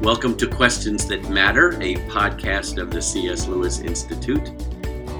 [0.00, 3.48] Welcome to Questions That Matter, a podcast of the C.S.
[3.48, 4.52] Lewis Institute.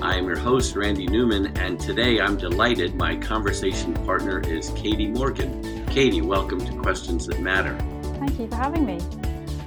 [0.01, 5.09] I am your host, Randy Newman, and today I'm delighted my conversation partner is Katie
[5.09, 5.85] Morgan.
[5.87, 7.77] Katie, welcome to Questions That Matter.
[8.21, 9.01] Thank you for having me.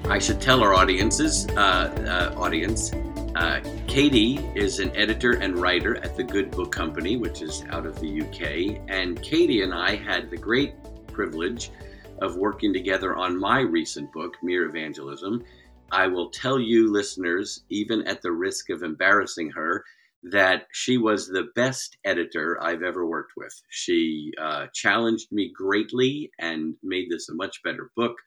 [0.05, 2.93] I should tell our audiences, uh, uh, audience,
[3.35, 7.85] uh, Katie is an editor and writer at the Good Book Company, which is out
[7.85, 8.81] of the UK.
[8.87, 10.73] And Katie and I had the great
[11.07, 11.71] privilege
[12.21, 15.43] of working together on my recent book, Mere Evangelism.
[15.91, 19.83] I will tell you, listeners, even at the risk of embarrassing her,
[20.23, 23.53] that she was the best editor I've ever worked with.
[23.69, 28.17] She uh, challenged me greatly and made this a much better book.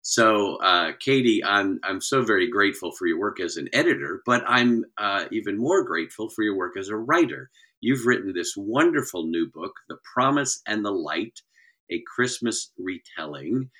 [0.00, 4.44] So, uh, Katie, I'm I'm so very grateful for your work as an editor, but
[4.46, 7.50] I'm uh, even more grateful for your work as a writer.
[7.80, 11.42] You've written this wonderful new book, The Promise and the Light:
[11.90, 13.70] A Christmas Retelling.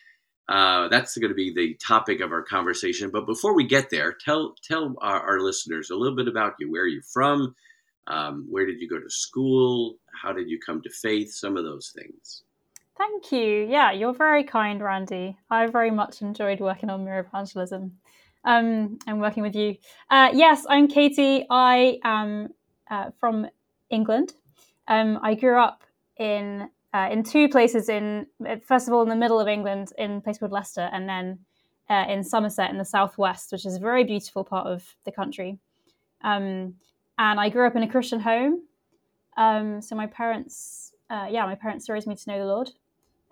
[0.48, 3.10] Uh, that's going to be the topic of our conversation.
[3.10, 6.70] But before we get there, tell tell our, our listeners a little bit about you.
[6.70, 7.54] Where are you from?
[8.06, 9.96] Um, where did you go to school?
[10.22, 11.32] How did you come to faith?
[11.32, 12.44] Some of those things.
[12.96, 13.66] Thank you.
[13.68, 15.36] Yeah, you're very kind, Randy.
[15.50, 17.98] I very much enjoyed working on Mere Evangelism
[18.44, 19.76] um, and working with you.
[20.08, 21.44] Uh, yes, I'm Katie.
[21.50, 22.54] I am
[22.90, 23.48] uh, from
[23.90, 24.32] England.
[24.88, 25.82] Um, I grew up
[26.18, 27.88] in uh, in two places.
[27.88, 28.26] In
[28.64, 31.38] first of all, in the middle of England, in a place called Leicester, and then
[31.90, 35.58] uh, in Somerset in the southwest, which is a very beautiful part of the country.
[36.22, 36.74] Um,
[37.18, 38.62] and I grew up in a Christian home.
[39.36, 42.70] Um, so my parents, uh, yeah, my parents raised me to know the Lord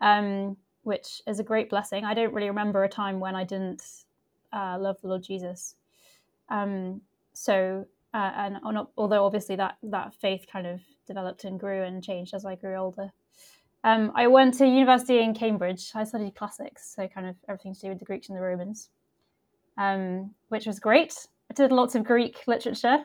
[0.00, 2.04] um, which is a great blessing.
[2.04, 3.82] I don't really remember a time when I didn't
[4.52, 5.76] uh, love the Lord Jesus.
[6.48, 7.00] Um,
[7.32, 8.58] so, uh, and
[8.96, 12.76] although obviously that that faith kind of developed and grew and changed as I grew
[12.76, 13.12] older.
[13.84, 15.90] Um, I went to university in Cambridge.
[15.94, 18.88] I studied classics, so kind of everything to do with the Greeks and the Romans,
[19.76, 21.14] um, which was great.
[21.50, 23.04] I did lots of Greek literature,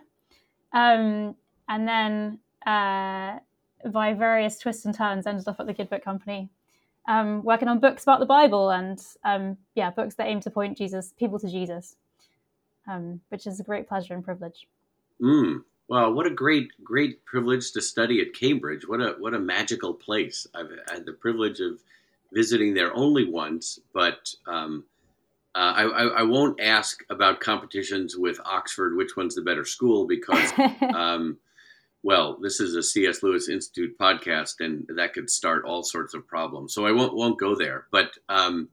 [0.71, 1.35] um,
[1.67, 3.39] and then uh,
[3.91, 6.49] by various twists and turns, ended up at the Good Book Company,
[7.09, 10.77] um, working on books about the Bible and um, yeah, books that aim to point
[10.77, 11.97] Jesus people to Jesus,
[12.87, 14.65] um, which is a great pleasure and privilege.
[15.21, 15.63] Mm.
[15.89, 18.87] Wow, what a great, great privilege to study at Cambridge.
[18.87, 20.45] What a what a magical place.
[20.53, 21.79] I've had the privilege of
[22.31, 24.83] visiting there only once, but um,
[25.55, 30.05] uh, I, I, I, won't ask about competitions with Oxford, which one's the better school,
[30.05, 30.53] because
[30.93, 31.39] um,
[32.03, 33.23] well, this is a C.S.
[33.23, 36.71] Lewis Institute podcast, and that could start all sorts of problems.
[36.71, 37.87] So I won't won't go there.
[37.89, 38.69] But um,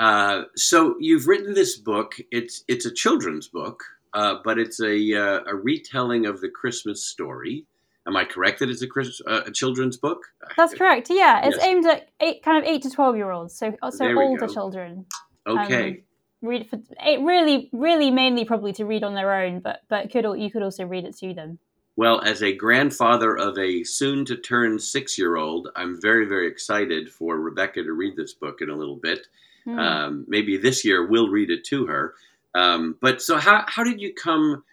[0.00, 2.16] uh, so you've written this book.
[2.32, 7.04] It's it's a children's book, uh, but it's a uh, a retelling of the Christmas
[7.04, 7.64] story.
[8.06, 10.20] Am I correct that it's a, Chris, uh, a children's book?
[10.56, 11.08] That's correct.
[11.10, 11.66] Yeah, it's yes.
[11.66, 14.52] aimed at eight, kind of eight to twelve year olds, so so older go.
[14.52, 15.06] children.
[15.46, 15.88] Okay.
[15.88, 15.98] Um,
[16.40, 20.24] read for it really, really mainly probably to read on their own, but but could
[20.38, 21.58] you could also read it to them.
[21.98, 26.46] Well, as a grandfather of a soon to turn six year old, I'm very, very
[26.46, 29.26] excited for Rebecca to read this book in a little bit.
[29.66, 29.78] Mm.
[29.80, 32.14] Um, maybe this year we'll read it to her.
[32.54, 34.64] Um, but so, how, how did you come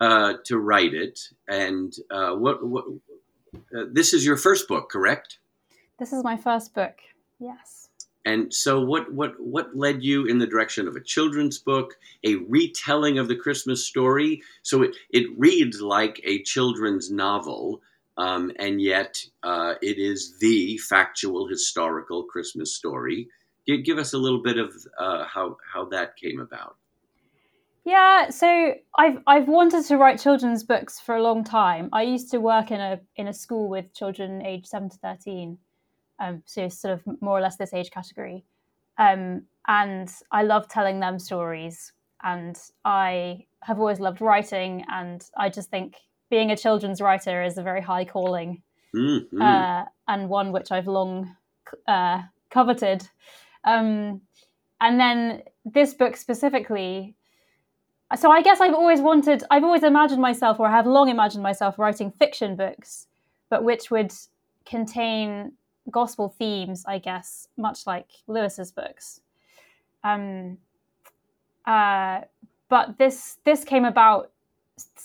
[0.00, 1.20] uh, to write it?
[1.48, 2.84] And uh, what, what
[3.76, 5.38] uh, this is your first book, correct?
[5.98, 6.98] This is my first book,
[7.38, 7.88] yes.
[8.26, 12.34] And so, what what what led you in the direction of a children's book, a
[12.48, 14.42] retelling of the Christmas story?
[14.62, 17.82] So it it reads like a children's novel,
[18.16, 23.28] um, and yet uh, it is the factual historical Christmas story.
[23.64, 26.76] Give, give us a little bit of uh, how how that came about.
[27.86, 31.88] Yeah, so I've I've wanted to write children's books for a long time.
[31.92, 35.58] I used to work in a in a school with children aged seven to thirteen
[36.18, 38.44] um, so sort of more or less this age category.
[38.98, 41.92] Um, and I love telling them stories,
[42.24, 45.94] and I have always loved writing, and I just think
[46.28, 49.40] being a children's writer is a very high calling, mm-hmm.
[49.40, 51.36] uh, and one which I've long
[51.86, 53.08] uh, coveted.
[53.62, 54.22] Um,
[54.80, 57.14] and then this book specifically.
[58.14, 61.42] So I guess I've always wanted, I've always imagined myself, or I have long imagined
[61.42, 63.08] myself writing fiction books,
[63.50, 64.12] but which would
[64.64, 65.52] contain
[65.90, 69.20] gospel themes, I guess, much like Lewis's books.
[70.04, 70.58] Um,
[71.66, 72.20] uh,
[72.68, 74.30] but this this came about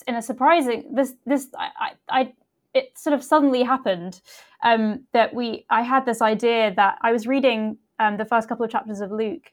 [0.07, 2.33] in a surprising this this I, I,
[2.73, 4.21] it sort of suddenly happened
[4.63, 8.63] um, that we I had this idea that I was reading um, the first couple
[8.63, 9.51] of chapters of Luke,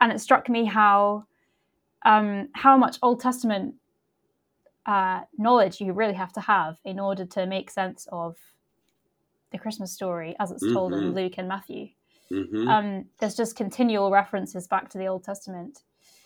[0.00, 1.24] and it struck me how
[2.04, 3.74] um, how much Old Testament
[4.86, 8.36] uh, knowledge you really have to have in order to make sense of
[9.50, 11.06] the Christmas story as it's told mm-hmm.
[11.06, 11.88] in Luke and Matthew.
[12.30, 12.68] Mm-hmm.
[12.68, 15.82] Um, there's just continual references back to the Old Testament.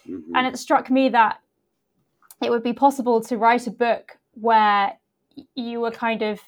[0.09, 0.35] Mm-hmm.
[0.35, 1.41] And it struck me that
[2.43, 4.95] it would be possible to write a book where
[5.55, 6.41] you were kind of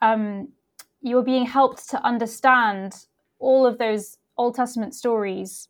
[0.00, 0.48] um,
[1.00, 3.06] you were being helped to understand
[3.38, 5.68] all of those Old Testament stories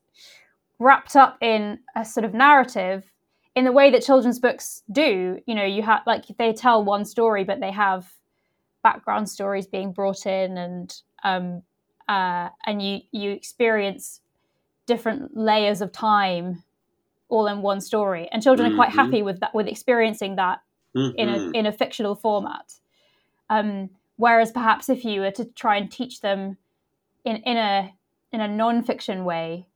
[0.78, 3.04] wrapped up in a sort of narrative
[3.54, 5.40] in the way that children's books do.
[5.46, 8.12] You know, you have like they tell one story, but they have
[8.82, 11.62] background stories being brought in, and um,
[12.08, 14.20] uh, and you you experience
[14.86, 16.62] different layers of time
[17.28, 18.28] all in one story.
[18.30, 18.80] And children mm-hmm.
[18.80, 19.12] are quite mm-hmm.
[19.12, 20.60] happy with that, with experiencing that
[20.94, 21.16] mm-hmm.
[21.18, 21.54] in a mm-hmm.
[21.54, 22.74] in a fictional format.
[23.50, 26.56] Um, whereas perhaps if you were to try and teach them
[27.24, 27.94] in in a
[28.32, 29.66] in a non-fiction way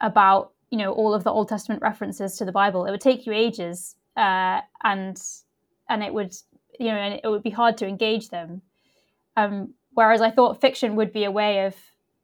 [0.00, 3.26] about you know all of the Old Testament references to the Bible, it would take
[3.26, 5.20] you ages, uh, and
[5.88, 6.34] and it would
[6.78, 8.62] you know and it would be hard to engage them.
[9.36, 11.74] Um, whereas I thought fiction would be a way of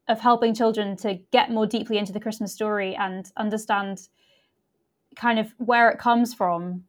[0.06, 4.08] of helping children to get more deeply into the Christmas story and understand
[5.16, 6.84] kind of where it comes from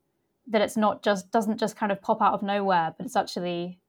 [0.47, 3.79] that it's not just doesn't just kind of pop out of nowhere but it's actually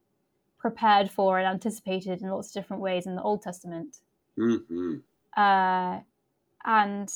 [0.59, 3.99] prepared for and anticipated in lots of different ways in the old testament
[4.39, 4.97] mm-hmm.
[5.37, 6.01] uh,
[6.67, 7.11] and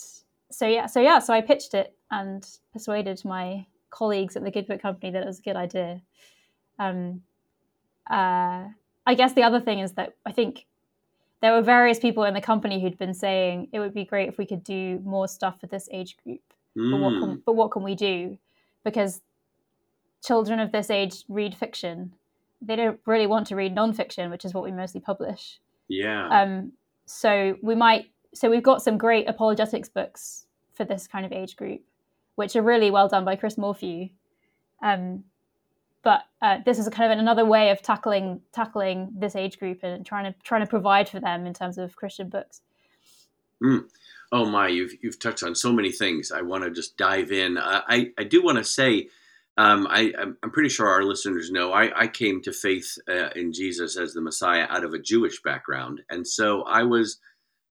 [0.51, 4.67] so yeah so yeah so i pitched it and persuaded my colleagues at the good
[4.67, 6.01] book company that it was a good idea
[6.79, 7.23] um,
[8.11, 8.65] uh,
[9.07, 10.67] i guess the other thing is that i think
[11.43, 14.39] there were various people in the company who'd been saying it would be great if
[14.39, 16.43] we could do more stuff for this age group
[16.77, 16.91] Mm.
[16.91, 17.43] But, what can, mm.
[17.45, 18.39] but what can we do?
[18.85, 19.21] Because
[20.25, 22.13] children of this age read fiction.
[22.63, 25.59] They don't really want to read nonfiction, which is what we mostly publish.
[25.89, 26.29] Yeah.
[26.29, 26.73] Um,
[27.07, 28.11] so we might.
[28.35, 31.83] So we've got some great apologetics books for this kind of age group,
[32.37, 34.09] which are really well done by Chris Morphew.
[34.83, 35.25] Um,
[36.03, 40.07] but uh, this is kind of another way of tackling tackling this age group and
[40.07, 42.63] trying to trying to provide for them in terms of Christian books.
[43.63, 43.85] Mm.
[44.33, 46.33] Oh my, you've you've touched on so many things.
[46.33, 47.59] I want to just dive in.
[47.59, 49.09] Uh, I I do want to say,
[49.59, 50.13] um, I
[50.43, 54.15] I'm pretty sure our listeners know I I came to faith uh, in Jesus as
[54.15, 57.19] the Messiah out of a Jewish background, and so I was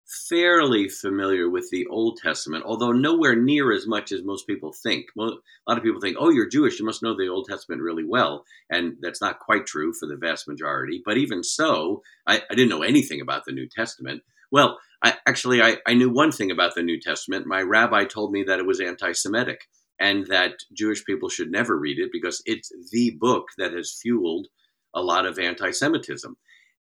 [0.09, 5.05] fairly familiar with the Old Testament, although nowhere near as much as most people think.
[5.15, 7.81] Well, a lot of people think, "Oh, you're Jewish, you must know the Old Testament
[7.81, 11.01] really well," and that's not quite true for the vast majority.
[11.05, 14.23] But even so, I, I didn't know anything about the New Testament.
[14.51, 17.45] Well, I, actually, I, I knew one thing about the New Testament.
[17.45, 19.67] My rabbi told me that it was anti Semitic
[19.99, 24.47] and that Jewish people should never read it because it's the book that has fueled
[24.93, 26.35] a lot of anti Semitism.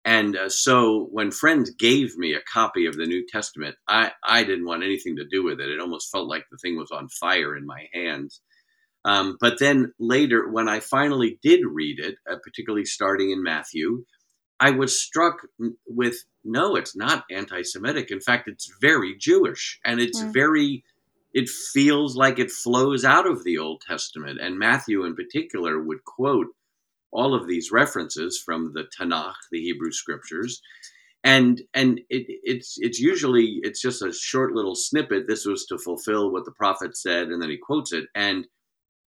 [0.07, 4.45] And uh, so when friends gave me a copy of the New Testament, I, I
[4.45, 5.69] didn't want anything to do with it.
[5.69, 8.41] It almost felt like the thing was on fire in my hands.
[9.05, 14.05] Um, but then later, when I finally did read it, uh, particularly starting in Matthew,
[14.61, 15.39] I was struck
[15.89, 18.13] with no, it's not anti Semitic.
[18.13, 20.33] In fact, it's very Jewish and it's mm.
[20.33, 20.85] very,
[21.35, 24.39] it feels like it flows out of the Old Testament.
[24.41, 26.47] And Matthew, in particular, would quote
[27.13, 30.61] all of these references from the Tanakh, the Hebrew scriptures.
[31.25, 35.27] And and it, it's it's usually it's just a short little snippet.
[35.27, 38.05] This was to fulfill what the prophet said, and then he quotes it.
[38.15, 38.47] And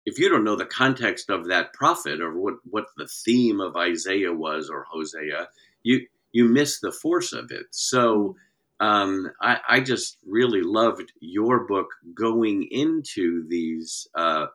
[0.07, 3.77] if you don't know the context of that prophet or what, what the theme of
[3.77, 5.49] Isaiah was or Hosea,
[5.83, 7.67] you you miss the force of it.
[7.71, 8.37] So
[8.81, 14.47] um, I, I, just really loved your book going into these uh,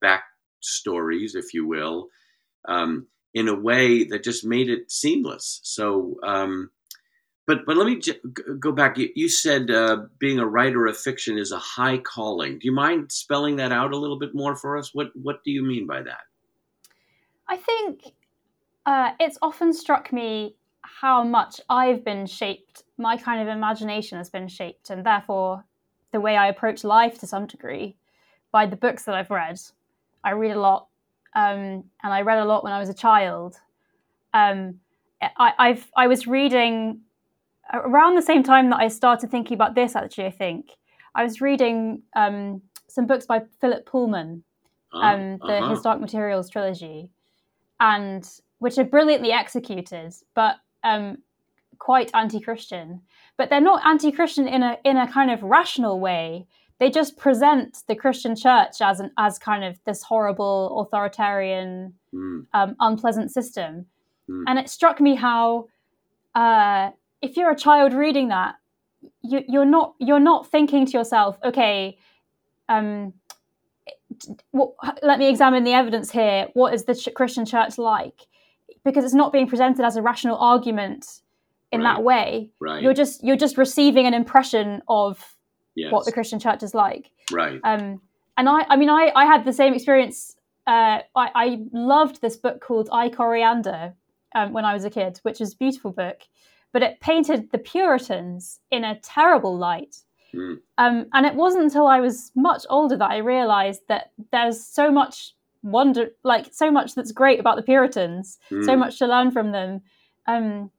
[0.00, 0.24] back
[0.58, 2.08] stories, if you will,
[2.66, 5.60] um, in a way that just made it seamless.
[5.62, 6.70] So um,
[7.50, 8.20] but but let me j-
[8.60, 8.96] go back.
[8.96, 12.60] You, you said uh, being a writer of fiction is a high calling.
[12.60, 14.94] Do you mind spelling that out a little bit more for us?
[14.94, 16.20] What what do you mean by that?
[17.48, 18.14] I think
[18.86, 22.84] uh, it's often struck me how much I've been shaped.
[22.98, 25.64] My kind of imagination has been shaped, and therefore
[26.12, 27.96] the way I approach life to some degree
[28.52, 29.58] by the books that I've read.
[30.22, 30.86] I read a lot,
[31.34, 33.56] um, and I read a lot when I was a child.
[34.34, 34.80] Um,
[35.20, 37.00] I, I've I was reading
[37.72, 40.70] around the same time that I started thinking about this, actually, I think
[41.14, 44.42] I was reading um, some books by Philip Pullman,
[44.92, 45.70] oh, um, the uh-huh.
[45.70, 47.10] His Dark Materials trilogy,
[47.78, 51.18] and which are brilliantly executed, but um,
[51.78, 53.00] quite anti-Christian.
[53.36, 56.46] But they're not anti-Christian in a in a kind of rational way.
[56.80, 62.46] They just present the Christian Church as an as kind of this horrible authoritarian, mm.
[62.80, 63.86] unpleasant system.
[64.28, 64.44] Mm.
[64.46, 65.68] And it struck me how
[66.34, 68.54] uh, if you're a child reading that,
[69.22, 71.98] you, you're not you're not thinking to yourself, okay,
[72.70, 73.12] um,
[74.52, 74.72] what,
[75.02, 76.48] let me examine the evidence here.
[76.54, 78.26] What is the Christian church like?
[78.84, 81.20] Because it's not being presented as a rational argument
[81.72, 81.94] in Right.
[81.94, 82.50] that way.
[82.58, 82.82] right.
[82.82, 85.36] You're just you're just receiving an impression of
[85.74, 85.92] yes.
[85.92, 87.10] what the Christian church is like.
[87.32, 87.60] right.
[87.64, 88.00] Um,
[88.36, 90.36] and I, I mean, I, I had the same experience.
[90.66, 93.94] Uh, I, I loved this book called I Coriander
[94.34, 96.20] um, when I was a kid, which is a beautiful book,
[96.72, 99.96] but it painted the Puritans in a terrible light.
[100.32, 100.60] Mm.
[100.78, 104.90] Um, and it wasn't until I was much older that I realized that there's so
[104.90, 108.78] much wonder, like so much that's great about the Puritans, so Mm.
[108.78, 109.82] much to learn from them.
[110.26, 110.70] Um,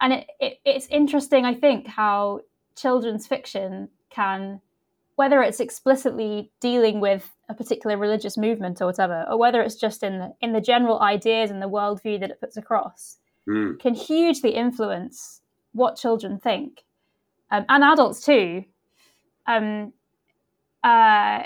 [0.00, 2.40] and it, it, it's interesting, I think, how
[2.76, 4.60] children's fiction can,
[5.16, 10.02] whether it's explicitly dealing with a particular religious movement or whatever, or whether it's just
[10.02, 13.80] in the, in the general ideas and the worldview that it puts across, Mm.
[13.80, 15.40] can hugely influence
[15.72, 16.84] what children think,
[17.50, 18.64] um, and adults too.
[19.46, 19.94] Um,
[20.84, 21.44] uh,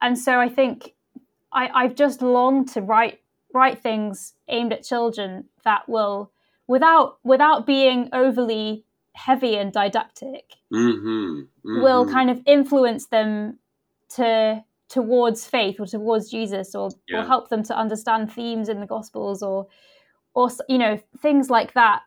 [0.00, 0.94] and so I think
[1.52, 3.20] I, I've just longed to write
[3.52, 6.30] write things aimed at children that will,
[6.68, 8.84] without without being overly
[9.26, 13.58] heavy and didactic, hmm will kind of influence them
[14.16, 17.18] to towards faith or towards Jesus, or Yeah.
[17.18, 19.66] will help them to understand themes in the Gospels, or
[20.34, 22.02] or you know things like that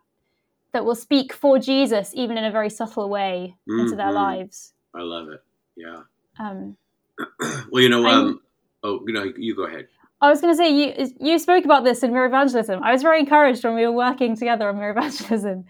[0.74, 4.14] that will speak for Jesus, even in a very subtle way, into their Mhm.
[4.26, 4.74] lives.
[4.94, 5.42] I love it.
[5.76, 6.02] Yeah.
[6.40, 6.76] Um,
[7.72, 8.42] well, you know, um,
[8.82, 9.88] oh, you know, you go ahead.
[10.20, 12.82] I was going to say you you spoke about this in Mere Evangelism.
[12.82, 15.66] I was very encouraged when we were working together on Mere Evangelism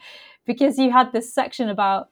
[0.46, 2.10] because you had this section about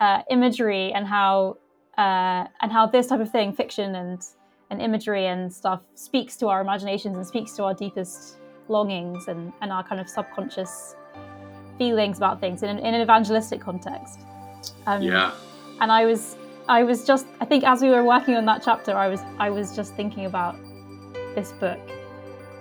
[0.00, 1.56] uh, imagery and how
[1.98, 4.20] uh, and how this type of thing, fiction and
[4.70, 8.36] and imagery and stuff, speaks to our imaginations and speaks to our deepest
[8.68, 10.96] longings and, and our kind of subconscious
[11.78, 14.20] feelings about things in an, in an evangelistic context.
[14.86, 15.32] Um, Yeah.
[15.80, 16.36] and I was
[16.68, 19.50] I was just I think as we were working on that chapter I was I
[19.50, 20.56] was just thinking about
[21.34, 21.78] this book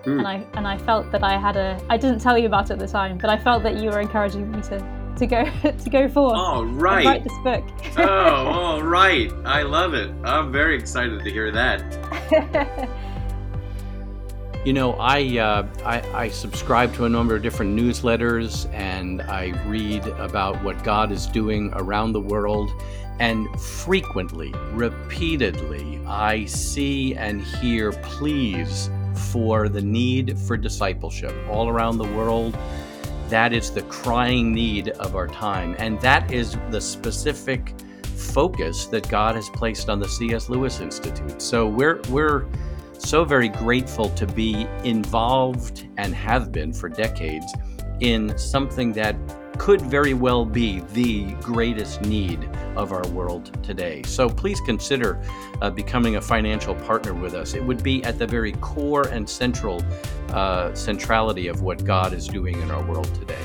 [0.04, 0.20] Hmm.
[0.20, 2.74] and I and I felt that I had a I didn't tell you about it
[2.74, 4.78] at the time but I felt that you were encouraging me to
[5.18, 5.46] to go
[5.84, 7.06] to go forward All and right.
[7.06, 7.64] write this book
[7.98, 9.32] oh, all right.
[9.46, 10.10] I love it.
[10.24, 12.90] I'm very excited to hear that.
[14.66, 19.50] You know, I, uh, I I subscribe to a number of different newsletters, and I
[19.68, 22.72] read about what God is doing around the world.
[23.20, 32.00] And frequently, repeatedly, I see and hear pleas for the need for discipleship all around
[32.00, 32.58] the world.
[33.36, 37.74] That is the crying need of our time, and that is the specific
[38.16, 40.48] focus that God has placed on the C.S.
[40.48, 41.42] Lewis Institute.
[41.42, 42.46] So we're we're
[42.98, 47.54] so very grateful to be involved and have been for decades
[48.00, 49.18] in something that
[49.58, 54.02] could very well be the greatest need of our world today.
[54.04, 55.22] So please consider
[55.62, 57.54] uh, becoming a financial partner with us.
[57.54, 59.82] It would be at the very core and central
[60.30, 63.40] uh, centrality of what God is doing in our world today.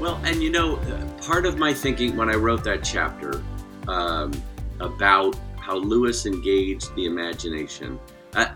[0.00, 3.42] Well, and you know, uh, part of my thinking when I wrote that chapter
[3.88, 4.32] um,
[4.80, 7.98] about how Lewis engaged the imagination,
[8.34, 8.50] I,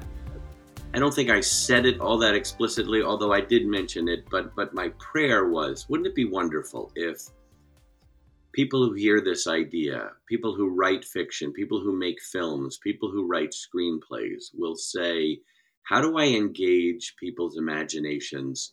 [0.99, 4.29] I don't think I said it all that explicitly, although I did mention it.
[4.33, 7.21] But but my prayer was, wouldn't it be wonderful if
[8.51, 13.29] people who hear this idea, people who write fiction, people who make films, people who
[13.29, 15.39] write screenplays, will say,
[15.85, 18.73] how do I engage people's imaginations?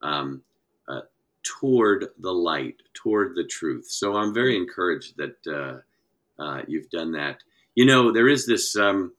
[0.00, 0.42] Um,
[0.86, 1.00] uh,
[1.42, 3.86] toward the light, toward the truth.
[3.90, 7.42] So I'm very encouraged that uh, uh, you've done that.
[7.74, 9.12] You know, there is this um,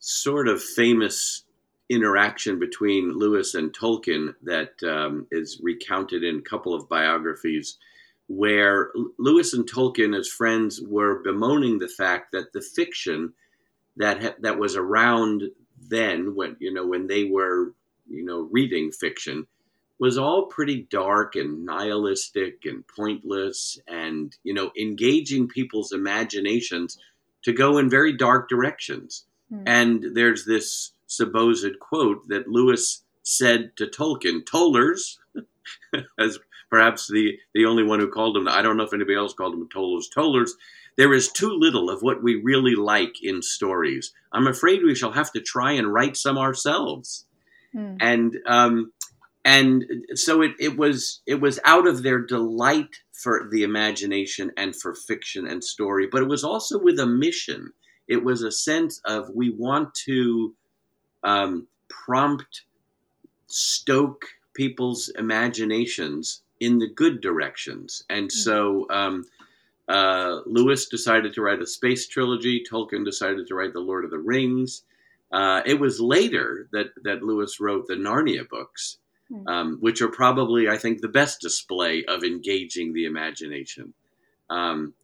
[0.00, 1.44] sort of famous
[1.88, 7.78] interaction between Lewis and Tolkien that um, is recounted in a couple of biographies,
[8.28, 13.32] where Lewis and Tolkien, as friends, were bemoaning the fact that the fiction
[13.96, 15.44] that ha- that was around
[15.88, 17.72] then, when you know when they were
[18.08, 19.46] you know reading fiction,
[19.98, 26.98] was all pretty dark and nihilistic and pointless and you know engaging people's imaginations
[27.42, 29.62] to go in very dark directions Hmm.
[29.66, 35.18] and there's this supposed quote that lewis said to tolkien tollers
[36.18, 36.38] as
[36.70, 39.54] perhaps the the only one who called him i don't know if anybody else called
[39.54, 40.54] him tollers tollers.
[40.96, 44.12] There is too little of what we really like in stories.
[44.32, 47.26] I'm afraid we shall have to try and write some ourselves.
[47.72, 47.96] Hmm.
[48.00, 48.92] and um,
[49.44, 49.84] and
[50.14, 54.94] so it, it was it was out of their delight for the imagination and for
[54.94, 57.72] fiction and story but it was also with a mission.
[58.08, 60.54] It was a sense of we want to
[61.26, 62.62] um, prompt
[63.46, 69.24] stoke people's imaginations in the good directions and so um,
[69.88, 74.10] uh, lewis decided to write a space trilogy tolkien decided to write the lord of
[74.10, 74.82] the rings
[75.32, 79.48] uh, it was later that, that lewis wrote the narnia books Hmm.
[79.48, 83.92] um, which are probably, I think, the best display of engaging the imagination.
[84.48, 84.94] Um,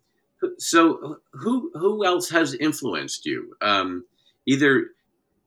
[0.59, 3.57] so, who who else has influenced you?
[3.61, 4.05] Um,
[4.47, 4.91] either,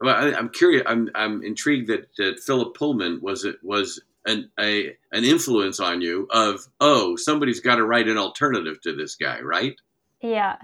[0.02, 0.84] well, I, I'm curious.
[0.86, 6.02] I'm I'm intrigued that, that Philip Pullman was it was an a an influence on
[6.02, 9.76] you of oh somebody's got to write an alternative to this guy, right?
[10.22, 10.58] Yeah.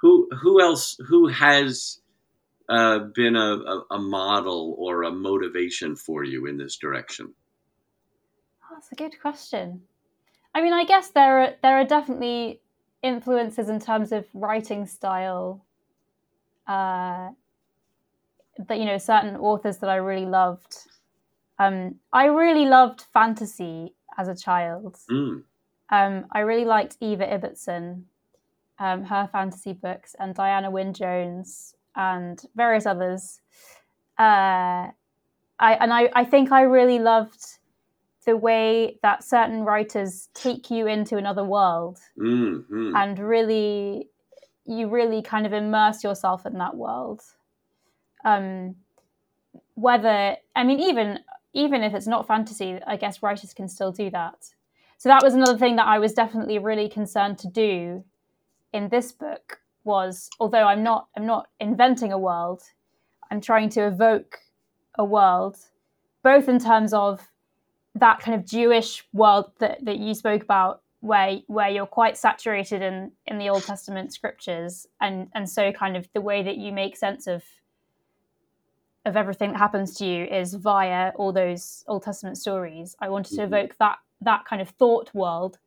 [0.00, 2.00] Who who else who has
[2.70, 7.34] uh, been a, a, a model or a motivation for you in this direction?
[8.64, 9.82] Oh, that's a good question.
[10.54, 12.60] I mean, I guess there are there are definitely
[13.02, 15.64] influences in terms of writing style.
[16.66, 17.30] Uh,
[18.68, 20.76] that you know, certain authors that I really loved.
[21.58, 24.98] Um, I really loved fantasy as a child.
[25.10, 25.42] Mm.
[25.90, 28.02] Um, I really liked Eva Ibbotson,
[28.78, 33.40] um, her fantasy books, and Diana Wynne Jones, and various others.
[34.18, 34.88] Uh,
[35.58, 37.44] I and I, I think I really loved
[38.26, 42.92] the way that certain writers take you into another world Mm, mm.
[42.94, 44.08] and really
[44.66, 47.22] you really kind of immerse yourself in that world.
[48.24, 48.76] Um,
[49.74, 51.20] whether I mean even
[51.52, 54.50] even if it's not fantasy, I guess writers can still do that.
[54.98, 58.04] So that was another thing that I was definitely really concerned to do
[58.72, 62.62] in this book was although I'm not I'm not inventing a world,
[63.30, 64.38] I'm trying to evoke
[64.96, 65.56] a world,
[66.22, 67.28] both in terms of
[67.94, 72.82] that kind of Jewish world that, that you spoke about, where where you're quite saturated
[72.82, 76.72] in in the Old Testament scriptures, and and so kind of the way that you
[76.72, 77.42] make sense of
[79.06, 82.96] of everything that happens to you is via all those Old Testament stories.
[83.00, 83.44] I wanted to Mhm.
[83.46, 85.58] evoke that that kind of thought world,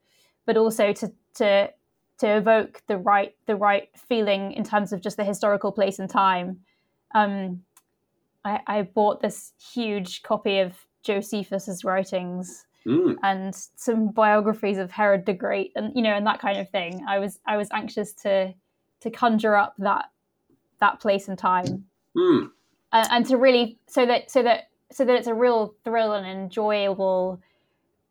[0.46, 1.74] but also to to
[2.20, 6.10] to evoke the right the right feeling in terms of just the historical place and
[6.10, 6.64] time.
[7.16, 7.64] Um,
[8.46, 13.18] I, I bought this huge copy of Josephus's writings Mm.
[13.24, 17.04] and some biographies of Herod the Great, and you know, and that kind of thing.
[17.08, 18.54] I was I was anxious to
[19.00, 20.12] to conjure up that
[20.80, 22.52] that place and time, Mm.
[22.94, 26.26] And, and to really so that so that so that it's a real thrill and
[26.26, 27.42] enjoyable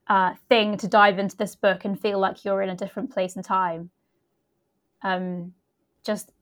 [0.08, 3.36] uh, thing to dive into this book and feel like you're in a different place
[3.36, 3.90] and time.
[5.02, 5.54] Um,
[6.04, 6.32] just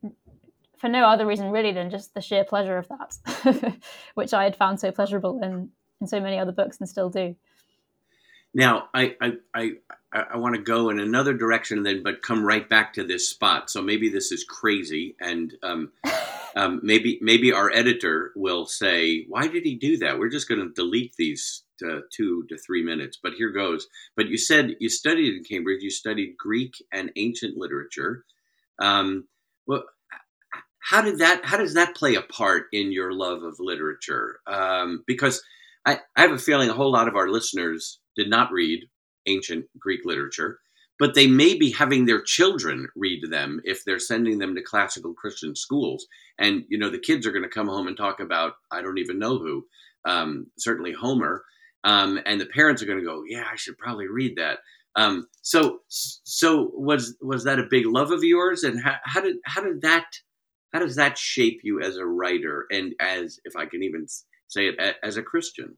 [0.78, 3.76] for no other reason really than just the sheer pleasure of that,
[4.14, 7.36] which I had found so pleasurable in in so many other books and still do.
[8.52, 9.70] Now, I I, I,
[10.12, 13.70] I, want to go in another direction, then, but come right back to this spot.
[13.70, 15.92] So maybe this is crazy, and um,
[16.56, 20.60] um, maybe maybe our editor will say, "Why did he do that?" We're just going
[20.60, 23.18] to delete these to two to three minutes.
[23.22, 23.86] But here goes.
[24.16, 25.82] But you said you studied in Cambridge.
[25.82, 28.24] You studied Greek and ancient literature.
[28.80, 29.28] Um,
[29.66, 29.84] well,
[30.80, 31.44] how did that?
[31.44, 34.40] How does that play a part in your love of literature?
[34.46, 35.42] Um, because
[35.86, 38.84] I, I have a feeling a whole lot of our listeners did not read
[39.26, 40.58] ancient Greek literature,
[40.98, 45.14] but they may be having their children read them if they're sending them to classical
[45.14, 46.06] Christian schools.
[46.38, 48.98] And, you know, the kids are going to come home and talk about, I don't
[48.98, 49.64] even know who,
[50.04, 51.42] um, certainly Homer.
[51.84, 54.58] Um, and the parents are going to go, yeah, I should probably read that.
[54.96, 58.64] Um, so, so was, was that a big love of yours?
[58.64, 60.04] And how, how did, how did that,
[60.74, 64.06] how does that shape you as a writer and as, if I can even
[64.50, 65.76] say it, a- as a Christian?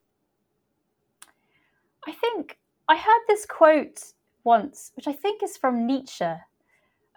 [2.07, 2.59] I think
[2.89, 4.13] I heard this quote
[4.45, 6.33] once, which I think is from Nietzsche,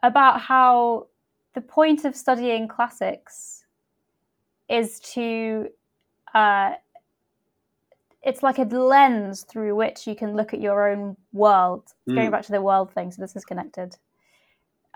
[0.03, 1.07] about how
[1.53, 3.65] the point of studying classics
[4.69, 5.69] is to,
[6.33, 6.73] uh,
[8.21, 11.93] it's like a lens through which you can look at your own world.
[12.07, 12.31] Going Mm.
[12.31, 13.97] back to the world thing, so this is connected.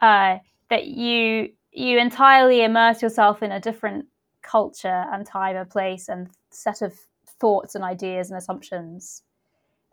[0.01, 4.07] Uh, that you you entirely immerse yourself in a different
[4.41, 6.93] culture and time and place and set of
[7.39, 9.23] thoughts and ideas and assumptions.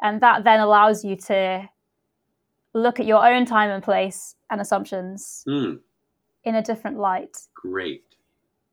[0.03, 1.69] And that then allows you to
[2.75, 5.81] look at your own time and place and assumptions Mm,
[6.45, 7.37] in a different light.
[7.55, 8.03] Great.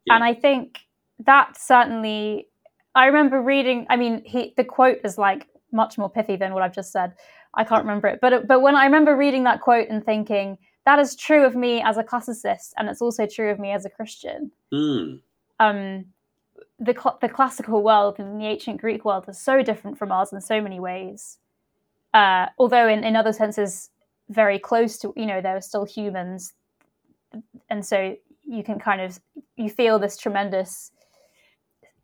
[0.06, 0.16] Yeah.
[0.16, 0.80] and i think
[1.20, 2.50] that certainly
[2.94, 6.62] i remember reading i mean he the quote is like much more pithy than what
[6.62, 7.14] i've just said.
[7.56, 8.20] I can't remember it.
[8.20, 11.82] But but when i remember reading that quote and thinking that is true of me
[11.82, 14.52] as a classicist and it's also true of me as a christian.
[14.74, 15.22] Mm,
[15.64, 16.06] um,
[16.80, 20.34] the cl- the classical world and the ancient Greek world is so different from ours
[20.34, 21.38] in so many ways.
[22.14, 23.90] Uh, although in, in other senses,
[24.30, 26.54] very close to you know there are still humans,
[27.70, 29.20] and so you can kind of
[29.56, 30.92] you feel this tremendous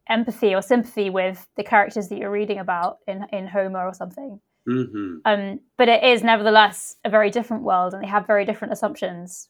[0.08, 4.40] empathy or sympathy with the characters that you're reading about in in Homer or something.
[4.66, 8.74] hmm Um, but it is nevertheless a very different world, and they have very different
[8.74, 9.50] assumptions,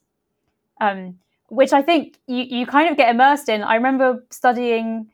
[0.80, 1.18] um,
[1.50, 3.62] which I think you, you kind of get immersed in.
[3.62, 5.10] I remember studying,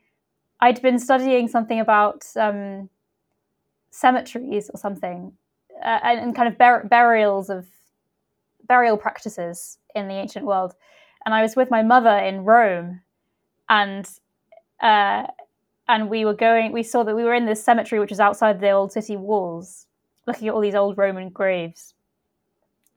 [0.61, 2.89] I'd been studying something about um,
[3.89, 5.33] cemeteries or something,
[5.83, 7.65] uh, and, and, kind of bur- burials of
[8.67, 10.75] burial practices in the ancient world.
[11.25, 13.01] And I was with my mother in Rome,
[13.67, 14.07] and
[14.79, 15.23] uh,
[15.89, 16.71] and we were going.
[16.71, 19.87] We saw that we were in this cemetery, which was outside the old city walls,
[20.27, 21.95] looking at all these old Roman graves.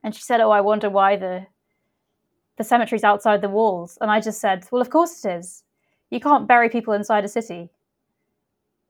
[0.05, 1.47] And she said, "Oh, I wonder why the
[2.61, 5.65] the cemetery's outside the walls." And I just said, "Well, of course it is.
[6.11, 7.71] You can't bury people inside a city."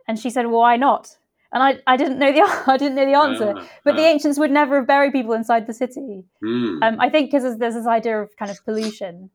[0.06, 1.16] And she said, "Well, why not?"
[1.52, 3.96] And I, I didn't know the I didn't know the answer, uh, but uh.
[3.96, 6.24] the ancients would never have buried people inside the city.
[6.44, 6.82] Mm.
[6.82, 9.30] Um, I think because there's this idea of kind of pollution.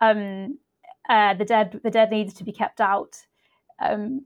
[0.00, 0.58] Um,
[1.08, 3.16] uh, the dead the dead needs to be kept out.
[3.80, 4.24] Um,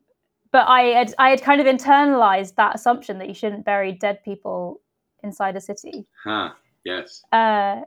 [0.51, 4.23] but I had I had kind of internalized that assumption that you shouldn't bury dead
[4.25, 4.81] people
[5.23, 6.07] inside a city.
[6.25, 6.51] Huh.
[6.85, 7.23] Yes.
[7.33, 7.83] Uh,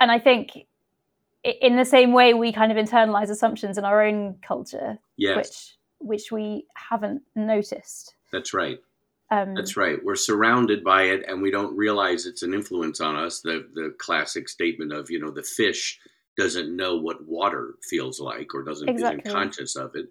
[0.00, 0.66] and I think
[1.44, 5.36] in the same way we kind of internalize assumptions in our own culture, yes.
[5.36, 8.14] which which we haven't noticed.
[8.32, 8.78] That's right.
[9.30, 9.98] Um, That's right.
[10.04, 13.40] We're surrounded by it, and we don't realize it's an influence on us.
[13.40, 15.98] The the classic statement of you know the fish
[16.36, 19.22] doesn't know what water feels like or doesn't exactly.
[19.24, 20.06] isn't conscious of it.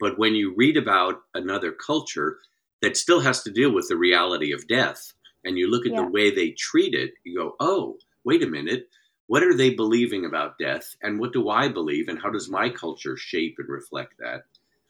[0.00, 2.38] But when you read about another culture
[2.82, 5.12] that still has to deal with the reality of death,
[5.44, 6.02] and you look at yeah.
[6.02, 8.88] the way they treat it, you go, oh, wait a minute.
[9.28, 10.96] What are they believing about death?
[11.02, 12.08] And what do I believe?
[12.08, 14.44] And how does my culture shape and reflect that?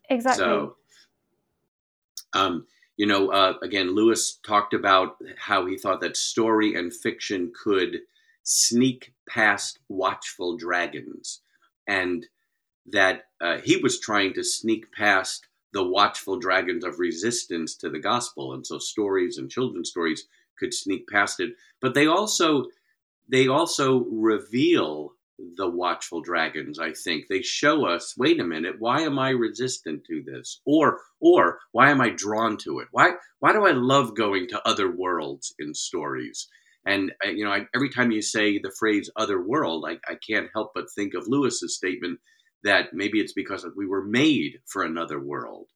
[0.08, 0.44] Exactly.
[0.44, 0.76] So,
[2.32, 7.52] um, you know, uh, again, Lewis talked about how he thought that story and fiction
[7.64, 7.98] could
[8.44, 11.40] sneak past watchful dragons,
[11.86, 12.26] and
[12.86, 17.98] that uh, he was trying to sneak past the watchful dragons of resistance to the
[17.98, 21.54] gospel, and so stories and children's stories could sneak past it.
[21.80, 22.66] But they also
[23.28, 25.12] they also reveal
[25.56, 30.04] the watchful dragons i think they show us wait a minute why am i resistant
[30.04, 34.16] to this or or why am i drawn to it why why do i love
[34.16, 36.48] going to other worlds in stories
[36.88, 40.16] and uh, you know, I, every time you say the phrase "other world," I, I
[40.16, 42.18] can't help but think of Lewis's statement
[42.64, 45.68] that maybe it's because we were made for another world.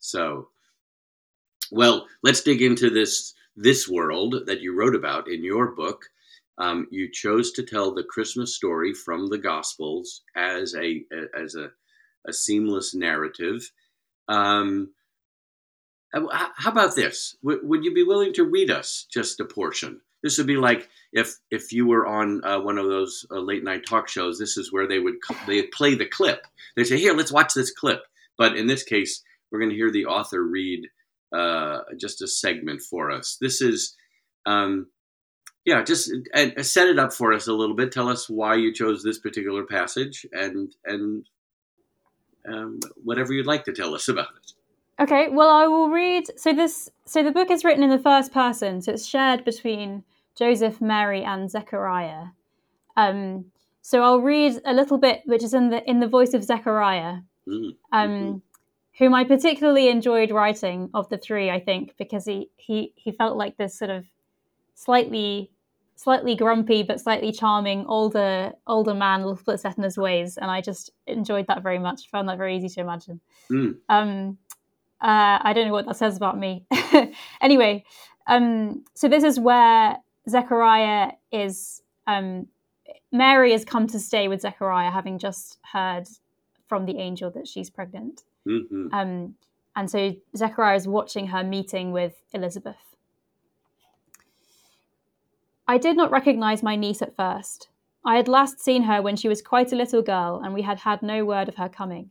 [0.00, 0.48] So,
[1.70, 6.02] well, let's dig into this this world that you wrote about in your book.
[6.58, 11.04] Um, you chose to tell the Christmas story from the Gospels as a
[11.40, 11.70] as a,
[12.26, 13.70] a seamless narrative.
[14.28, 14.90] Um,
[16.12, 17.36] how about this?
[17.42, 20.00] W- would you be willing to read us just a portion?
[20.22, 23.62] This would be like if if you were on uh, one of those uh, late
[23.62, 24.38] night talk shows.
[24.38, 25.14] This is where they would
[25.46, 26.44] they play the clip.
[26.76, 28.02] They say, "Here, let's watch this clip."
[28.36, 30.88] But in this case, we're going to hear the author read
[31.32, 33.36] uh, just a segment for us.
[33.40, 33.94] This is,
[34.46, 34.86] um,
[35.68, 37.92] yeah, just uh, set it up for us a little bit.
[37.92, 41.28] Tell us why you chose this particular passage, and and
[42.50, 44.52] um, whatever you'd like to tell us about it.
[44.98, 46.24] Okay, well, I will read.
[46.40, 50.04] So this, so the book is written in the first person, so it's shared between
[50.34, 52.28] Joseph, Mary, and Zechariah.
[52.96, 53.52] Um,
[53.82, 57.18] so I'll read a little bit, which is in the in the voice of Zechariah,
[57.46, 58.36] mm, um, mm-hmm.
[58.98, 61.50] whom I particularly enjoyed writing of the three.
[61.50, 64.06] I think because he he he felt like this sort of
[64.74, 65.50] slightly
[65.98, 70.38] slightly grumpy but slightly charming older older man, a little bit set in his ways,
[70.38, 72.08] and I just enjoyed that very much.
[72.10, 73.20] Found that very easy to imagine.
[73.50, 73.76] Mm.
[73.88, 74.38] Um,
[75.00, 76.64] uh, I don't know what that says about me.
[77.40, 77.84] anyway,
[78.28, 79.96] um, so this is where
[80.28, 81.82] Zechariah is.
[82.06, 82.46] Um,
[83.10, 86.04] Mary has come to stay with Zechariah, having just heard
[86.68, 88.22] from the angel that she's pregnant.
[88.46, 88.94] Mm-hmm.
[88.94, 89.34] Um,
[89.74, 92.76] and so Zechariah is watching her meeting with Elizabeth.
[95.70, 97.68] I did not recognize my niece at first.
[98.02, 100.78] I had last seen her when she was quite a little girl, and we had
[100.78, 102.10] had no word of her coming.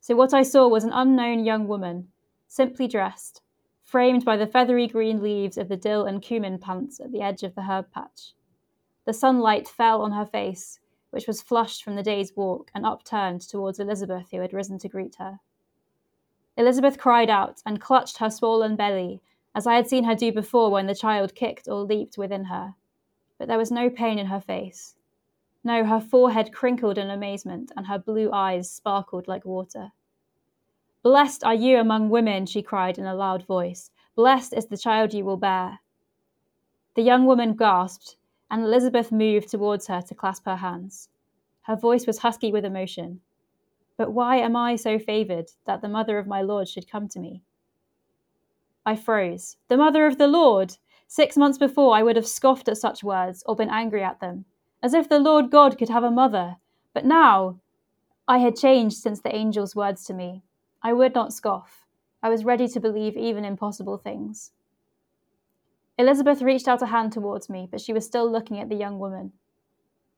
[0.00, 2.08] So what I saw was an unknown young woman,
[2.48, 3.40] simply dressed,
[3.84, 7.44] framed by the feathery green leaves of the dill and cumin plants at the edge
[7.44, 8.34] of the herb patch.
[9.04, 13.42] The sunlight fell on her face, which was flushed from the day's walk and upturned
[13.42, 15.38] towards Elizabeth, who had risen to greet her.
[16.56, 19.22] Elizabeth cried out and clutched her swollen belly,
[19.56, 22.74] as I had seen her do before when the child kicked or leaped within her.
[23.38, 24.96] But there was no pain in her face.
[25.64, 29.92] No, her forehead crinkled in amazement, and her blue eyes sparkled like water.
[31.02, 33.90] Blessed are you among women, she cried in a loud voice.
[34.14, 35.80] Blessed is the child you will bear.
[36.94, 38.16] The young woman gasped,
[38.50, 41.08] and Elizabeth moved towards her to clasp her hands.
[41.62, 43.22] Her voice was husky with emotion.
[43.96, 47.18] But why am I so favoured that the mother of my Lord should come to
[47.18, 47.42] me?
[48.86, 49.58] I froze.
[49.68, 50.78] The mother of the Lord!
[51.06, 54.46] Six months before, I would have scoffed at such words or been angry at them
[54.82, 56.56] as if the Lord God could have a mother.
[56.94, 57.58] But now
[58.28, 60.42] I had changed since the angel's words to me.
[60.82, 61.86] I would not scoff.
[62.22, 64.52] I was ready to believe even impossible things.
[65.98, 68.98] Elizabeth reached out a hand towards me, but she was still looking at the young
[68.98, 69.32] woman.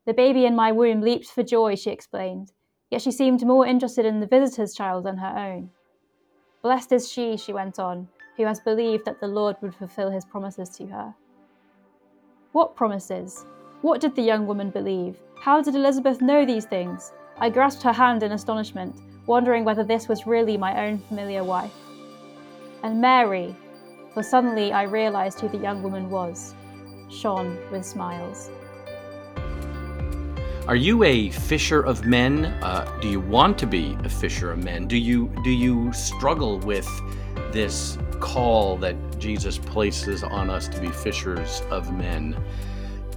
[0.05, 2.53] The baby in my womb leaped for joy, she explained,
[2.91, 5.71] yet she seemed more interested in the visitor's child than her own.
[6.63, 10.25] Blessed is she, she went on, who has believed that the Lord would fulfill his
[10.25, 11.15] promises to her.
[12.53, 13.45] What promises?
[13.83, 15.17] What did the young woman believe?
[15.43, 17.13] How did Elizabeth know these things?
[17.39, 18.97] I grasped her hand in astonishment,
[19.27, 21.75] wondering whether this was really my own familiar wife.
[22.85, 23.57] And Mary,
[24.15, 26.55] for suddenly I realized who the young woman was,
[27.11, 28.51] shone with smiles.
[30.69, 32.45] Are you a fisher of men?
[32.63, 34.87] Uh, do you want to be a fisher of men?
[34.87, 36.87] Do you do you struggle with
[37.53, 42.37] this call that Jesus places on us to be fishers of men?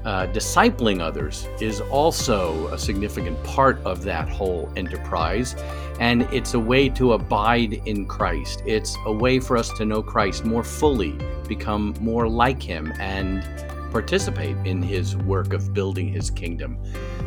[0.03, 5.55] Uh, discipling others is also a significant part of that whole enterprise,
[5.99, 8.63] and it's a way to abide in Christ.
[8.65, 11.15] It's a way for us to know Christ more fully,
[11.47, 13.43] become more like Him, and
[13.91, 16.77] participate in His work of building His kingdom.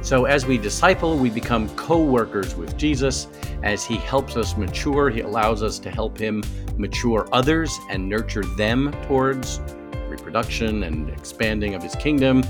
[0.02, 3.28] So, as we disciple, we become co workers with Jesus.
[3.62, 6.42] As He helps us mature, He allows us to help Him
[6.76, 9.60] mature others and nurture them towards
[10.08, 12.42] reproduction and expanding of his kingdom.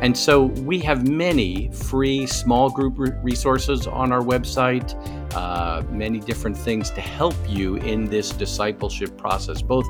[0.00, 4.94] And so we have many free small group resources on our website,
[5.34, 9.86] uh, many different things to help you in this discipleship process, both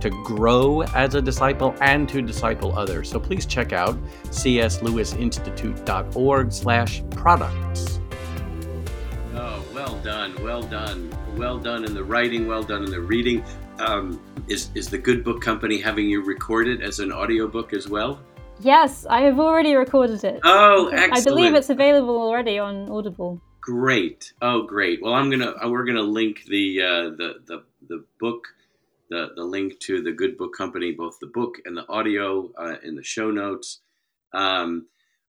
[0.00, 3.10] to grow as a disciple and to disciple others.
[3.10, 8.00] So please check out cslewisinstitute.org slash products.
[9.34, 13.44] Oh, well done, well done, well done in the writing, well done in the reading.
[13.78, 18.18] Um, is, is the Good Book Company having you recorded as an audiobook as well?
[18.60, 20.40] Yes, I have already recorded it.
[20.42, 21.16] Oh, excellent!
[21.16, 23.40] I believe it's available already on Audible.
[23.60, 24.32] Great.
[24.42, 25.00] Oh, great.
[25.00, 28.48] Well, I'm gonna uh, we're gonna link the uh, the the the book,
[29.10, 32.76] the the link to the Good Book Company, both the book and the audio uh,
[32.82, 33.80] in the show notes.
[34.32, 34.86] Um,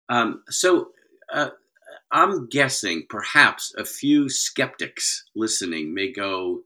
[0.08, 0.90] um, so.
[1.32, 1.50] Uh,
[2.10, 6.60] I'm guessing perhaps a few skeptics listening may go,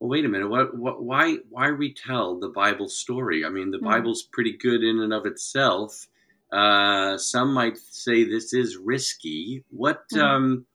[0.00, 3.44] well, wait a minute, what, what, why, why retell the Bible story?
[3.44, 3.84] I mean, the mm.
[3.84, 6.08] Bible's pretty good in and of itself.
[6.52, 9.64] Uh, some might say this is risky.
[9.70, 10.20] What, mm.
[10.20, 10.66] um,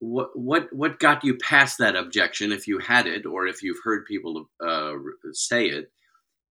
[0.00, 3.80] what, what, what got you past that objection, if you had it, or if you've
[3.84, 4.94] heard people uh,
[5.32, 5.92] say it?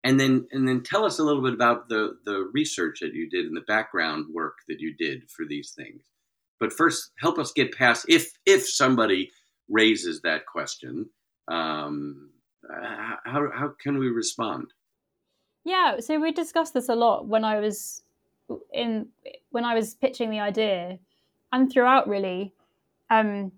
[0.04, 3.30] And then, and then tell us a little bit about the the research that you
[3.30, 6.04] did and the background work that you did for these things.
[6.58, 9.32] But first, help us get past if if somebody
[9.68, 11.10] raises that question
[11.50, 12.30] um,
[13.26, 14.74] how, how can we respond?
[15.66, 18.04] Yeah, so we discussed this a lot when I was
[18.74, 19.08] in
[19.52, 21.00] when I was pitching the idea,
[21.52, 22.54] and throughout really.
[23.10, 23.52] Um,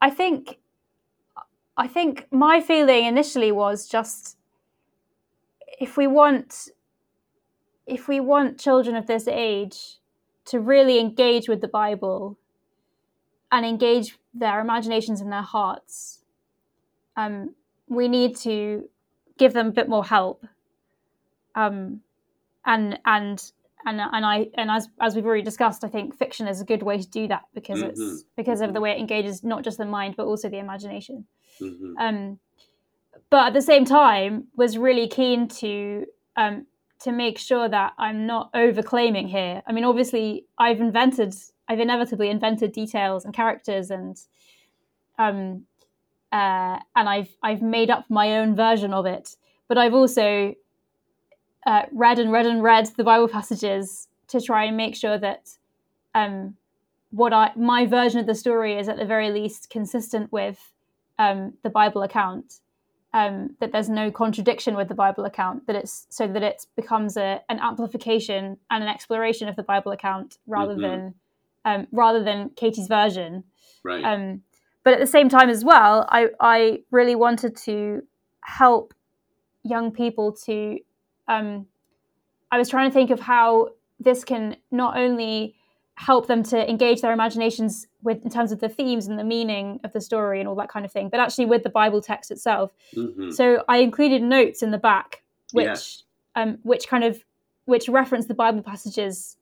[0.00, 0.58] I think,
[1.76, 4.36] I think my feeling initially was just
[5.78, 6.68] if we want,
[7.86, 9.98] if we want children of this age
[10.46, 12.38] to really engage with the Bible
[13.50, 16.22] and engage their imaginations and their hearts,
[17.16, 17.54] um,
[17.88, 18.88] we need to
[19.38, 20.46] give them a bit more help.
[21.54, 22.02] Um,
[22.64, 23.52] and and
[23.84, 26.82] and and I and as as we've already discussed, I think fiction is a good
[26.82, 27.90] way to do that because mm-hmm.
[27.90, 28.68] it's because mm-hmm.
[28.68, 31.26] of the way it engages not just the mind but also the imagination.
[31.60, 31.96] Mm-hmm.
[31.98, 32.38] Um,
[33.30, 36.66] but at the same time, was really keen to um,
[37.00, 39.62] to make sure that I'm not overclaiming here.
[39.66, 41.34] I mean, obviously, I've invented,
[41.68, 44.16] I've inevitably invented details and characters and
[45.18, 45.64] um,
[46.32, 49.36] uh, and I've I've made up my own version of it.
[49.68, 50.54] But I've also
[51.66, 55.50] uh, read and read and read the Bible passages to try and make sure that
[56.14, 56.56] um,
[57.10, 60.72] what I my version of the story is at the very least consistent with
[61.18, 62.60] um, the Bible account.
[63.12, 65.66] Um, that there's no contradiction with the Bible account.
[65.66, 69.92] That it's so that it becomes a, an amplification and an exploration of the Bible
[69.92, 70.82] account rather mm-hmm.
[70.82, 71.14] than
[71.64, 73.44] um, rather than Katie's version.
[73.82, 74.04] Right.
[74.04, 74.42] Um,
[74.86, 78.02] but at the same time as well i i really wanted to
[78.40, 78.94] help
[79.64, 80.78] young people to
[81.28, 81.66] um,
[82.50, 85.54] i was trying to think of how this can not only
[85.94, 89.80] help them to engage their imaginations with in terms of the themes and the meaning
[89.82, 92.30] of the story and all that kind of thing but actually with the bible text
[92.30, 93.30] itself mm-hmm.
[93.30, 96.02] so i included notes in the back which yes.
[96.34, 97.24] um, which kind of
[97.64, 99.36] which reference the bible passages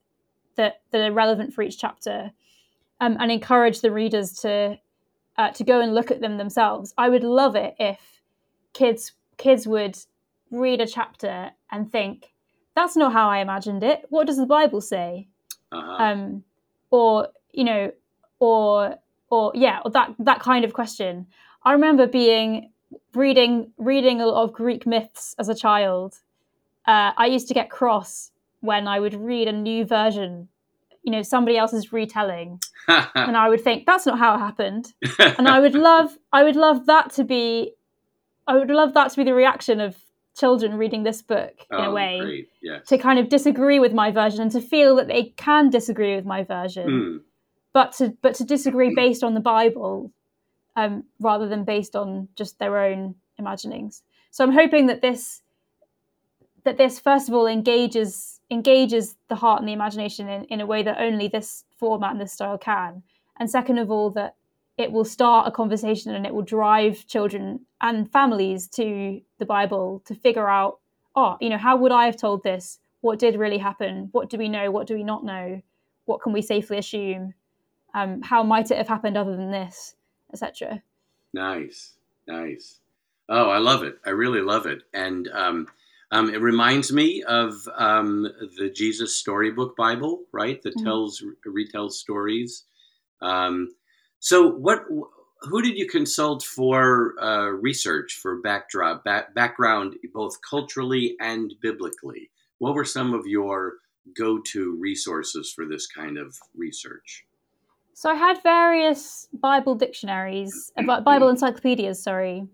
[0.57, 2.31] that that are relevant for each chapter
[3.01, 4.79] um, and encourage the readers to
[5.37, 6.94] uh, to go and look at them themselves.
[6.97, 8.20] I would love it if
[8.73, 9.99] kids kids would
[10.55, 12.33] read a chapter and think,
[12.75, 14.05] "That's not how I imagined it.
[14.09, 15.29] What does the Bible say?"
[15.73, 16.03] Uh-huh.
[16.03, 16.45] Um,
[16.90, 17.93] or you know,
[18.38, 18.97] or
[19.31, 21.27] or yeah, or that that kind of question.
[21.64, 22.71] I remember being
[23.14, 26.21] reading reading a lot of Greek myths as a child,
[26.87, 30.49] uh, I used to get cross when I would read a new version,
[31.03, 35.49] you know, somebody else's retelling, and I would think that's not how it happened, and
[35.49, 37.75] I would love I would love that to be,
[38.47, 39.97] I would love that to be the reaction of
[40.35, 42.47] children reading this book in oh, a way.
[42.62, 42.87] Yes.
[42.88, 46.25] to kind of disagree with my version and to feel that they can disagree with
[46.25, 47.20] my version Mm.
[47.73, 50.11] but to but to disagree based on the bible
[50.77, 55.42] um, rather than based on just their own imaginings so i'm hoping that this
[56.64, 60.66] that this first of all engages engages the heart and the imagination in, in a
[60.66, 63.03] way that only this format and this style can
[63.38, 64.35] and second of all that
[64.77, 70.03] it will start a conversation and it will drive children and families to the bible
[70.07, 70.81] to figure out
[71.17, 74.39] oh you know how would i have told this what did really happen what do
[74.39, 75.61] we know what do we not know
[76.07, 77.35] what can we safely assume
[77.95, 79.95] um, how might it have happened other than this
[80.33, 80.83] etc
[81.33, 81.95] Nice,
[82.29, 82.81] nice.
[83.29, 83.97] Oh, I love it.
[84.07, 84.83] I really love it.
[84.93, 85.67] And um,
[86.13, 88.23] um, it reminds me of um,
[88.57, 90.63] the Jesus Storybook Bible, right?
[90.63, 90.85] That Mhm.
[90.85, 92.65] tells retells stories.
[93.21, 93.75] Um,
[94.25, 94.85] so, what?
[95.43, 102.31] Who did you consult for uh, research for backdrop back, background, both culturally and biblically?
[102.57, 103.75] What were some of your
[104.17, 107.27] go-to resources for this kind of research?
[107.93, 112.49] So I had various Bible dictionaries, uh, Bible encyclopedias, sorry,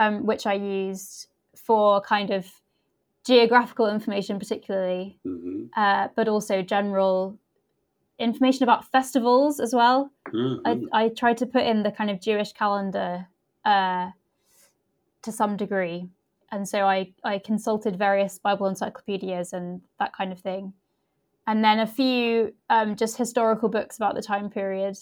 [0.00, 2.50] um, which I used for kind of
[3.24, 7.38] geographical information, particularly, hmm uh, but also general
[8.18, 10.10] information about festivals as well.
[10.64, 13.26] I, I tried to put in the kind of Jewish calendar
[13.64, 14.10] uh,
[15.22, 16.08] to some degree.
[16.52, 20.72] And so I, I consulted various Bible encyclopedias and that kind of thing.
[21.46, 24.96] And then a few um, just historical books about the time period.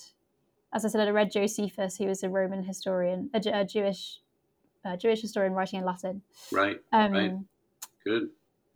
[0.72, 4.18] As I said, I read Josephus, who was a Roman historian, a, a Jewish
[4.84, 6.22] a Jewish historian writing in Latin.
[6.50, 6.80] Right.
[6.92, 7.32] Um, Right.
[8.04, 8.30] Good.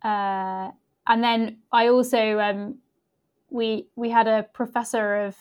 [0.04, 0.70] uh,
[1.08, 2.78] and then I also um,
[3.50, 5.36] we we had a professor of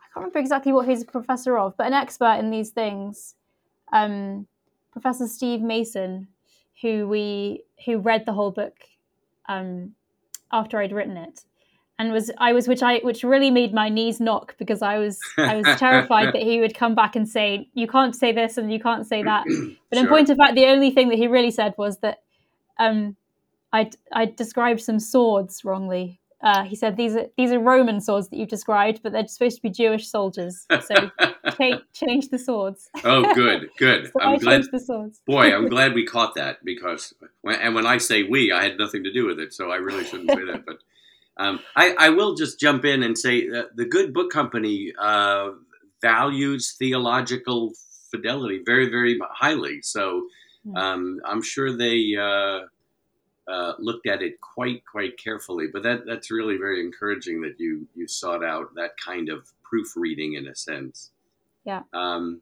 [0.00, 3.34] I can't remember exactly what he's a professor of, but an expert in these things,
[3.92, 4.46] um,
[4.92, 6.28] Professor Steve Mason,
[6.82, 8.76] who we who read the whole book
[9.48, 9.94] um,
[10.52, 11.42] after I'd written it,
[11.98, 15.20] and was I was which I which really made my knees knock because I was
[15.38, 18.72] I was terrified that he would come back and say you can't say this and
[18.72, 19.44] you can't say that.
[19.88, 20.14] But in Sure.
[20.16, 22.22] point of fact, the only thing that he really said was that
[22.78, 23.16] um,
[23.72, 26.18] I I described some swords wrongly.
[26.42, 29.56] Uh, he said these are these are Roman swords that you've described, but they're supposed
[29.56, 30.66] to be Jewish soldiers.
[30.84, 31.10] So
[31.58, 32.90] change change the swords.
[33.04, 34.10] oh, good, good.
[34.12, 34.64] So i I'm glad.
[34.70, 35.22] the swords.
[35.26, 38.78] Boy, I'm glad we caught that because, when, and when I say we, I had
[38.78, 40.64] nothing to do with it, so I really shouldn't say that.
[40.66, 40.78] But
[41.38, 45.50] um, I, I will just jump in and say that the Good Book Company uh,
[46.02, 47.72] values theological
[48.10, 49.80] fidelity very, very highly.
[49.82, 50.26] So
[50.66, 50.76] Hmm.
[50.76, 52.66] um, I'm sure they uh,
[53.48, 55.66] uh, looked at it quite, quite carefully.
[55.72, 60.34] But that that's really very encouraging that you you sought out that kind of proofreading
[60.34, 61.10] in a sense.
[61.64, 61.82] Yeah.
[61.92, 62.40] Um,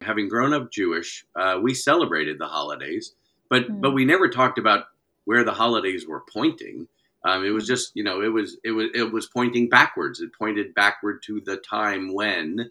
[0.00, 3.14] having grown up Jewish, uh, we celebrated the holidays,
[3.48, 3.80] but Mm.
[3.80, 4.86] but we never talked about
[5.24, 6.88] where the holidays were pointing.
[7.24, 10.20] Um, it was just you know it was it was it was pointing backwards.
[10.20, 12.70] It pointed backward to the time when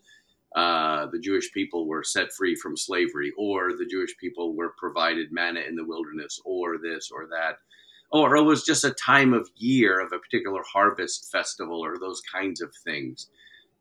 [0.58, 5.32] uh, the Jewish people were set free from slavery, or the Jewish people were provided
[5.32, 7.60] manna in the wilderness, or this or that,
[8.12, 12.22] or it was just a time of year of a particular harvest festival, or those
[12.22, 13.30] kinds of things.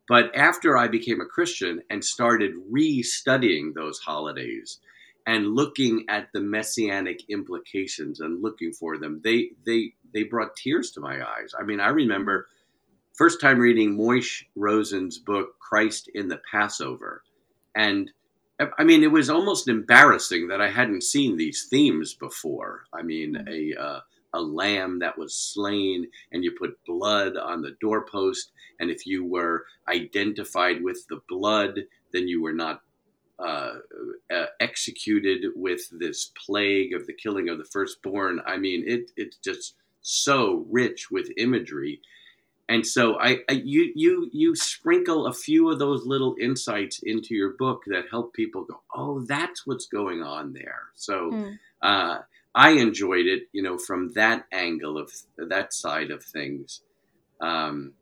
[0.06, 4.78] But after I became a Christian and started re-studying those holidays
[5.26, 10.90] and looking at the messianic implications and looking for them, they they they brought tears
[10.90, 11.54] to my eyes.
[11.58, 12.48] I mean, I remember
[13.16, 17.22] first time reading Moishe Rosen's book Christ in the Passover,
[17.74, 18.10] and
[18.78, 22.84] I mean, it was almost embarrassing that I hadn't seen these themes before.
[22.92, 24.00] I mean, a uh,
[24.32, 29.24] a lamb that was slain, and you put blood on the doorpost, and if you
[29.24, 31.80] were identified with the blood,
[32.12, 32.82] then you were not
[33.38, 33.74] uh,
[34.32, 38.40] uh, executed with this plague of the killing of the firstborn.
[38.46, 42.00] I mean, it it's just so rich with imagery,
[42.68, 47.34] and so I, I you you you sprinkle a few of those little insights into
[47.34, 50.82] your book that help people go, oh, that's what's going on there.
[50.94, 51.30] So.
[51.30, 51.58] Mm.
[51.82, 52.18] Uh,
[52.56, 56.80] I enjoyed it, you know, from that angle of that side of things.
[57.38, 57.92] Um,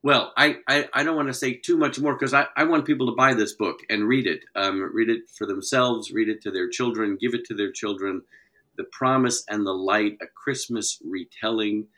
[0.00, 2.86] well, I, I, I don't want to say too much more because I, I want
[2.86, 4.44] people to buy this book and read it.
[4.54, 8.22] Um, read it for themselves, read it to their children, give it to their children.
[8.76, 11.88] The Promise and the Light, a Christmas retelling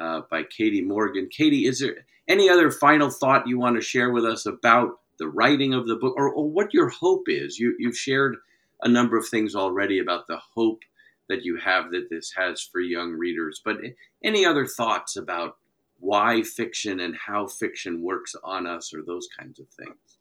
[0.00, 1.28] uh, by Katie Morgan.
[1.30, 5.28] Katie, is there any other final thought you want to share with us about the
[5.28, 7.58] writing of the book or, or what your hope is?
[7.58, 8.36] You, you've shared
[8.82, 10.80] a number of things already about the hope
[11.28, 13.60] that you have that this has for young readers.
[13.64, 13.76] But
[14.24, 15.56] any other thoughts about
[16.00, 20.18] why fiction and how fiction works on us or those kinds of things?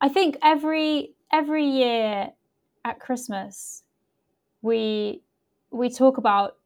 [0.00, 2.30] I think every every year
[2.84, 3.82] at Christmas
[4.62, 5.22] we
[5.70, 6.56] we talk about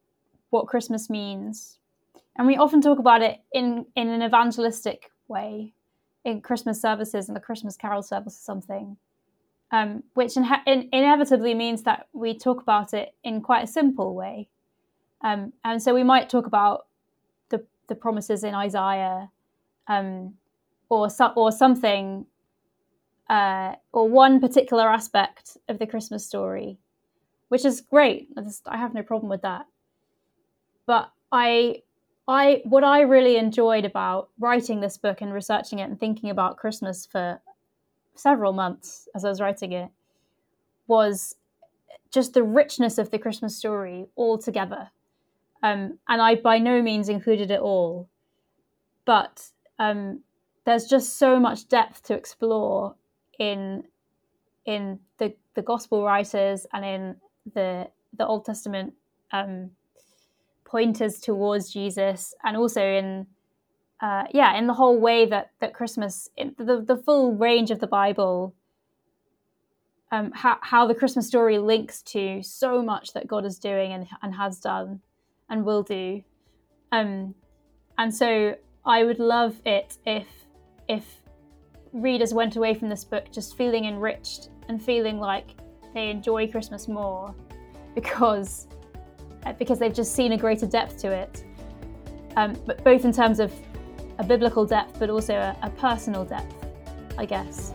[0.49, 1.79] what Christmas means.
[2.37, 5.73] And we often talk about it in, in an evangelistic way
[6.23, 8.97] in Christmas services and the Christmas carol service or something,
[9.71, 14.15] um, which in, in, inevitably means that we talk about it in quite a simple
[14.15, 14.47] way.
[15.21, 16.87] Um, and so we might talk about
[17.49, 19.29] the, the promises in Isaiah
[19.87, 20.35] um,
[20.89, 22.25] or, so, or something,
[23.29, 26.77] uh, or one particular aspect of the Christmas story,
[27.49, 28.29] which is great.
[28.37, 29.65] I, just, I have no problem with that.
[30.85, 31.81] But I
[32.31, 36.55] I what I really enjoyed about writing this book and researching it and thinking about
[36.55, 37.41] Christmas for
[38.15, 39.89] several months as I was writing it
[40.87, 41.35] was
[42.09, 44.91] just the richness of the Christmas story altogether.
[45.61, 48.07] Um, and I by no means included it all,
[49.03, 50.21] but um,
[50.65, 52.95] there's just so much depth to explore
[53.39, 53.83] in
[54.65, 57.15] in the the gospel writers and in
[57.53, 58.93] the the Old Testament
[59.33, 59.71] um,
[60.71, 63.27] pointers towards Jesus, and also in
[63.99, 67.87] uh, yeah, in the whole way that that Christmas, the the full range of the
[67.87, 68.55] Bible,
[70.11, 74.07] um, how how the Christmas story links to so much that God is doing and
[74.21, 75.01] and has done,
[75.49, 76.23] and will do,
[76.91, 77.35] um,
[77.97, 78.55] and so
[78.85, 80.27] I would love it if
[80.87, 81.05] if
[81.93, 85.49] readers went away from this book just feeling enriched and feeling like
[85.93, 87.35] they enjoy Christmas more
[87.93, 88.67] because
[89.57, 91.43] because they've just seen a greater depth to it,
[92.35, 93.51] um, but both in terms of
[94.19, 96.53] a biblical depth, but also a, a personal depth,
[97.17, 97.73] I guess.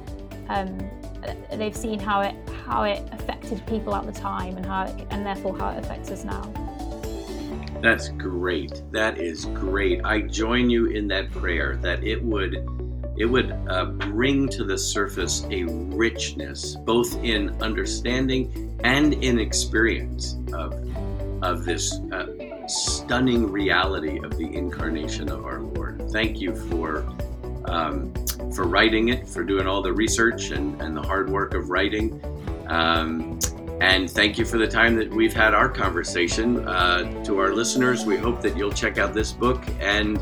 [0.48, 0.78] Um,
[1.26, 2.34] uh, they've seen how it
[2.66, 6.10] how it affected people at the time, and how it, and therefore how it affects
[6.10, 6.42] us now.
[7.80, 8.82] That's great.
[8.90, 10.04] That is great.
[10.04, 12.54] I join you in that prayer that it would
[13.16, 20.36] it would uh, bring to the surface a richness, both in understanding and in experience
[20.52, 20.74] of
[21.42, 22.26] of this uh,
[22.66, 26.10] stunning reality of the incarnation of our Lord.
[26.10, 27.06] Thank you for
[27.66, 28.12] um,
[28.54, 32.20] for writing it, for doing all the research and, and the hard work of writing.
[32.68, 33.40] Um,
[33.80, 36.66] and thank you for the time that we've had our conversation.
[36.66, 39.62] Uh, to our listeners, we hope that you'll check out this book.
[39.80, 40.18] And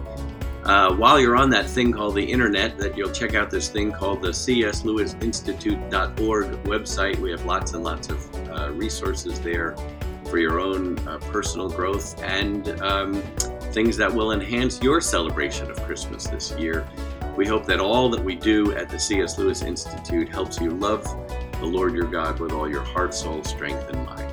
[0.65, 3.93] uh, while you're on that thing called the internet, that you'll check out this thing
[3.93, 7.19] called the cslewisinstitute.org website.
[7.19, 9.77] We have lots and lots of uh, resources there
[10.35, 13.23] for your own uh, personal growth and um,
[13.71, 16.89] things that will enhance your celebration of Christmas this year.
[17.37, 19.39] We hope that all that we do at the C.S.
[19.39, 21.05] Lewis Institute helps you love
[21.61, 24.24] the Lord your God with all your heart, soul, strength, and mind.